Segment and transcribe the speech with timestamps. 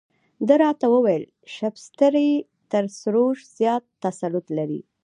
[0.47, 1.23] ده راته وویل
[1.55, 2.29] شبستري
[2.71, 4.81] تر سروش زیات تسلط لري.